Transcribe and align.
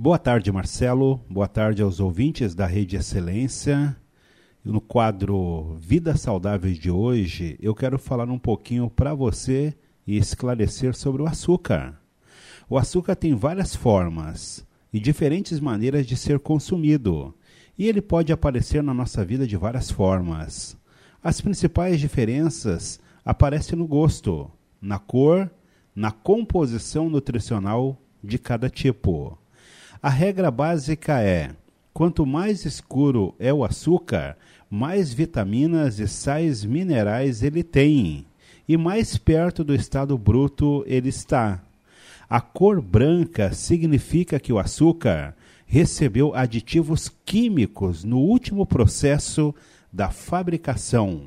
Boa 0.00 0.16
tarde, 0.16 0.52
Marcelo. 0.52 1.20
Boa 1.28 1.48
tarde 1.48 1.82
aos 1.82 1.98
ouvintes 1.98 2.54
da 2.54 2.66
Rede 2.66 2.94
Excelência. 2.94 3.96
No 4.64 4.80
quadro 4.80 5.76
Vidas 5.80 6.20
Saudáveis 6.20 6.78
de 6.78 6.88
hoje, 6.88 7.58
eu 7.60 7.74
quero 7.74 7.98
falar 7.98 8.30
um 8.30 8.38
pouquinho 8.38 8.88
para 8.88 9.12
você 9.12 9.74
e 10.06 10.16
esclarecer 10.16 10.94
sobre 10.94 11.22
o 11.22 11.26
açúcar. 11.26 12.00
O 12.70 12.78
açúcar 12.78 13.16
tem 13.16 13.34
várias 13.34 13.74
formas 13.74 14.64
e 14.92 15.00
diferentes 15.00 15.58
maneiras 15.58 16.06
de 16.06 16.16
ser 16.16 16.38
consumido, 16.38 17.34
e 17.76 17.88
ele 17.88 18.00
pode 18.00 18.32
aparecer 18.32 18.84
na 18.84 18.94
nossa 18.94 19.24
vida 19.24 19.48
de 19.48 19.56
várias 19.56 19.90
formas. 19.90 20.78
As 21.20 21.40
principais 21.40 21.98
diferenças 21.98 23.00
aparecem 23.24 23.76
no 23.76 23.88
gosto, 23.88 24.48
na 24.80 25.00
cor, 25.00 25.50
na 25.92 26.12
composição 26.12 27.10
nutricional 27.10 28.00
de 28.22 28.38
cada 28.38 28.70
tipo. 28.70 29.36
A 30.00 30.08
regra 30.08 30.48
básica 30.48 31.20
é: 31.20 31.50
quanto 31.92 32.24
mais 32.24 32.64
escuro 32.64 33.34
é 33.36 33.52
o 33.52 33.64
açúcar, 33.64 34.36
mais 34.70 35.12
vitaminas 35.12 35.98
e 35.98 36.06
sais 36.06 36.64
minerais 36.64 37.42
ele 37.42 37.64
tem, 37.64 38.24
e 38.68 38.76
mais 38.76 39.16
perto 39.16 39.64
do 39.64 39.74
estado 39.74 40.16
bruto 40.16 40.84
ele 40.86 41.08
está. 41.08 41.60
A 42.30 42.40
cor 42.40 42.80
branca 42.80 43.52
significa 43.52 44.38
que 44.38 44.52
o 44.52 44.58
açúcar 44.58 45.34
recebeu 45.66 46.32
aditivos 46.32 47.10
químicos 47.24 48.04
no 48.04 48.18
último 48.18 48.64
processo 48.64 49.52
da 49.92 50.10
fabricação. 50.10 51.22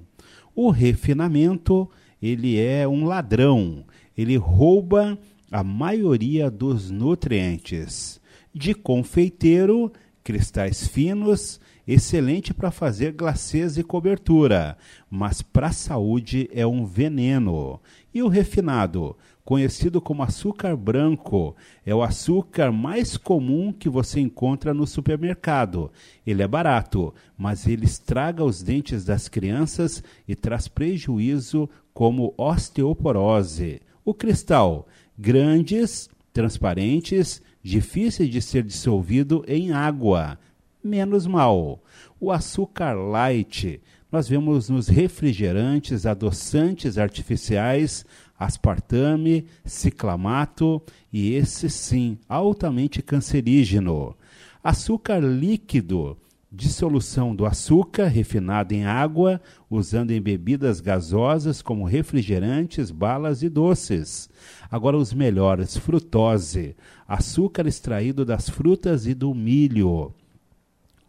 O 0.55 0.70
refinamento, 0.70 1.90
ele 2.22 2.58
é 2.58 2.88
um 2.88 3.04
ladrão, 3.04 3.84
ele 4.18 4.38
rouba 4.38 5.18
a 5.52 5.62
maioria 5.62 6.49
dos 6.49 6.90
nutrientes. 6.90 8.21
De 8.54 8.73
confeiteiro, 8.73 9.91
cristais 10.23 10.88
finos, 10.88 11.60
excelente 11.88 12.54
para 12.54 12.70
fazer 12.70 13.13
glacês 13.13 13.77
e 13.77 13.84
cobertura, 13.84 14.77
mas 15.10 15.41
para 15.41 15.68
a 15.68 15.71
saúde 15.71 16.49
é 16.54 16.66
um 16.66 16.85
veneno. 16.85 17.79
E 18.13 18.22
o 18.22 18.27
refinado, 18.27 19.16
conhecido 19.44 20.02
como 20.02 20.22
açúcar 20.22 20.76
branco, 20.76 21.55
é 21.85 21.96
o 21.96 22.04
açúcar 22.04 22.72
mais 22.72 23.18
comum 23.18 23.74
que 23.74 23.90
você 23.90 24.20
encontra 24.20 24.74
no 24.74 24.85
supermercado. 24.85 25.91
Ele 26.26 26.44
é 26.44 26.48
barato, 26.48 27.13
mas 27.38 27.68
ele 27.68 27.85
estraga 27.85 28.44
os 28.44 28.62
dentes 28.62 29.04
das 29.04 29.27
crianças 29.27 30.04
e 30.27 30.35
traz 30.35 30.68
prejuízo 30.68 31.70
como 31.94 32.34
osteoporose. 32.38 33.82
O 34.04 34.13
cristal, 34.13 34.88
grandes, 35.18 36.10
transparentes, 36.34 37.41
difíceis 37.63 38.29
de 38.29 38.41
ser 38.41 38.63
dissolvido 38.63 39.43
em 39.48 39.71
água 39.71 40.40
menos 40.84 41.27
mal. 41.27 41.84
O 42.20 42.31
açúcar 42.31 42.93
light 42.93 43.81
nós 44.12 44.27
vemos 44.27 44.67
nos 44.70 44.90
refrigerantes, 44.90 46.05
adoçantes 46.05 46.98
artificiais, 46.98 48.05
aspartame, 48.37 49.45
ciclamato 49.63 50.82
e 51.13 51.34
esse 51.34 51.70
sim, 51.70 52.17
altamente 52.27 53.01
cancerígeno. 53.01 54.15
Açúcar 54.62 55.20
líquido, 55.20 56.17
dissolução 56.52 57.34
do 57.34 57.46
açúcar 57.46 58.07
refinado 58.07 58.74
em 58.74 58.84
água, 58.84 59.40
usando 59.70 60.12
em 60.12 60.21
bebidas 60.21 60.82
gasosas 60.82 61.62
como 61.62 61.85
refrigerantes, 61.85 62.91
balas 62.91 63.41
e 63.41 63.48
doces. 63.48 64.30
Agora 64.69 64.97
os 64.97 65.13
melhores, 65.13 65.78
frutose, 65.78 66.75
açúcar 67.07 67.68
extraído 67.68 68.25
das 68.25 68.50
frutas 68.50 69.07
e 69.07 69.13
do 69.13 69.34
milho. 69.34 70.13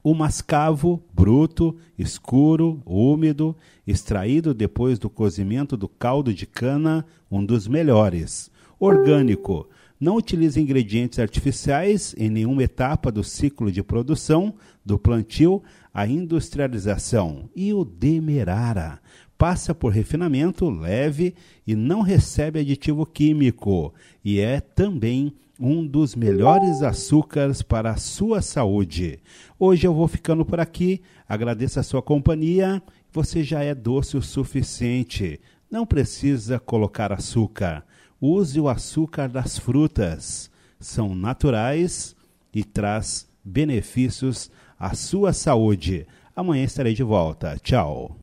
O 0.05 0.15
mascavo, 0.15 1.03
bruto, 1.13 1.77
escuro, 1.99 2.81
úmido, 2.85 3.57
extraído 3.87 4.55
depois 4.55 4.99
do 4.99 5.11
cozimento 5.11 5.77
do 5.77 5.89
caldo 5.89 6.33
de 6.33 6.47
cana, 6.47 7.05
um 7.31 7.45
dos 7.45 7.67
melhores. 7.67 8.51
Orgânico, 8.81 9.69
não 10.03 10.17
utiliza 10.17 10.61
ingredientes 10.61 11.21
artificiais 11.21 12.13
em 12.19 12.29
nenhuma 12.29 12.65
etapa 12.65 13.13
do 13.13 13.23
ciclo 13.23 13.71
de 13.71 13.85
produção, 13.85 14.53
do 14.85 14.99
plantio 14.99 15.63
à 15.95 16.05
industrialização. 16.09 17.49
E 17.55 17.73
o 17.73 17.85
demerara, 17.85 18.99
passa 19.39 19.73
por 19.73 19.93
refinamento 19.93 20.69
leve 20.69 21.37
e 21.65 21.77
não 21.77 22.01
recebe 22.01 22.59
aditivo 22.59 23.07
químico, 23.07 23.95
e 24.25 24.41
é 24.41 24.61
também 24.61 25.33
um 25.57 25.87
dos 25.87 26.17
melhores 26.17 26.83
açúcares 26.83 27.63
para 27.63 27.93
a 27.93 27.97
sua 27.97 28.43
saúde. 28.43 29.21
Hoje 29.57 29.87
eu 29.87 29.95
vou 29.95 30.09
ficando 30.09 30.45
por 30.45 30.59
aqui, 30.59 31.01
agradeço 31.29 31.79
a 31.79 31.83
sua 31.85 32.03
companhia. 32.03 32.83
Você 33.13 33.45
já 33.45 33.63
é 33.63 33.73
doce 33.73 34.17
o 34.17 34.23
suficiente, 34.23 35.41
não 35.71 35.87
precisa 35.87 36.59
colocar 36.59 37.13
açúcar. 37.13 37.85
Use 38.25 38.61
o 38.61 38.69
açúcar 38.69 39.29
das 39.29 39.59
frutas, 39.59 40.49
são 40.79 41.13
naturais 41.13 42.15
e 42.55 42.63
traz 42.63 43.27
benefícios 43.43 44.49
à 44.79 44.95
sua 44.95 45.33
saúde. 45.33 46.07
Amanhã 46.37 46.63
estarei 46.63 46.95
de 46.95 47.03
volta. 47.03 47.59
Tchau. 47.61 48.17